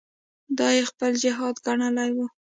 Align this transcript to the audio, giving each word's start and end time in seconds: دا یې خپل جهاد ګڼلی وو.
دا 0.57 0.67
یې 0.77 0.83
خپل 0.91 1.11
جهاد 1.23 1.55
ګڼلی 1.65 2.09
وو. 2.15 2.25